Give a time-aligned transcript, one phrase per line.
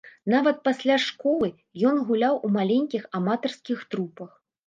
[0.33, 1.49] Нават пасля школы
[1.91, 4.31] ён гуляў у маленькіх аматарскіх трупах.